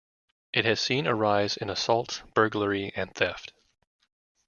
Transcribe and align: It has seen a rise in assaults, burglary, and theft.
It 0.51 0.65
has 0.65 0.81
seen 0.81 1.05
a 1.05 1.13
rise 1.13 1.57
in 1.57 1.69
assaults, 1.69 2.23
burglary, 2.33 2.91
and 2.95 3.13
theft. 3.13 3.53